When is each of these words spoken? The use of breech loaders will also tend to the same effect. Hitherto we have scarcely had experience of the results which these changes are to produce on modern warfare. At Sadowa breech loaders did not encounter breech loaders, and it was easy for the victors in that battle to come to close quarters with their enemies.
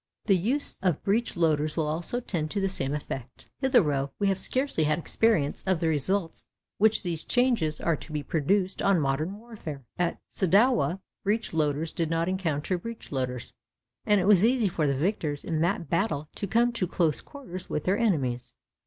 The 0.25 0.35
use 0.35 0.79
of 0.81 1.03
breech 1.03 1.37
loaders 1.37 1.77
will 1.77 1.85
also 1.85 2.19
tend 2.19 2.49
to 2.49 2.59
the 2.59 2.67
same 2.67 2.95
effect. 2.95 3.45
Hitherto 3.59 4.09
we 4.17 4.29
have 4.29 4.39
scarcely 4.39 4.85
had 4.85 4.97
experience 4.97 5.61
of 5.67 5.79
the 5.79 5.89
results 5.89 6.47
which 6.79 7.03
these 7.03 7.23
changes 7.23 7.79
are 7.79 7.95
to 7.95 8.23
produce 8.23 8.81
on 8.81 8.99
modern 8.99 9.37
warfare. 9.37 9.85
At 9.99 10.17
Sadowa 10.27 11.01
breech 11.23 11.53
loaders 11.53 11.93
did 11.93 12.09
not 12.09 12.27
encounter 12.27 12.79
breech 12.79 13.11
loaders, 13.11 13.53
and 14.03 14.19
it 14.19 14.25
was 14.25 14.43
easy 14.43 14.67
for 14.69 14.87
the 14.87 14.97
victors 14.97 15.43
in 15.45 15.61
that 15.61 15.87
battle 15.87 16.29
to 16.33 16.47
come 16.47 16.71
to 16.71 16.87
close 16.87 17.21
quarters 17.21 17.69
with 17.69 17.83
their 17.83 17.99
enemies. 17.99 18.55